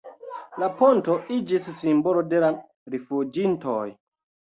[0.61, 2.49] La ponto iĝis simbolo de la
[2.95, 3.85] rifuĝintoj.